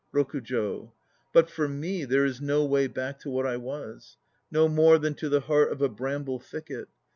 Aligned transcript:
ROKUJO. 0.15 0.93
But 1.31 1.47
for 1.47 1.67
me 1.67 2.05
There 2.05 2.25
is 2.25 2.41
no 2.41 2.65
way 2.65 2.87
back 2.87 3.19
to 3.19 3.29
what 3.29 3.45
I 3.45 3.57
was, 3.57 4.17
No 4.49 4.67
more 4.67 4.97
than 4.97 5.13
to 5.13 5.29
the 5.29 5.41
heart 5.41 5.71
of 5.71 5.83
a 5.83 5.89
bramble 5.89 6.39
thicket. 6.39 6.87